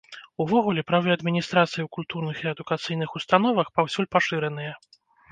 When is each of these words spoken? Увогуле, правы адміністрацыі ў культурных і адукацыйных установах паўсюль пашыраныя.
Увогуле, 0.43 0.83
правы 0.91 1.09
адміністрацыі 1.15 1.83
ў 1.83 1.87
культурных 1.97 2.39
і 2.45 2.49
адукацыйных 2.53 3.09
установах 3.19 3.67
паўсюль 3.77 4.09
пашыраныя. 4.15 4.73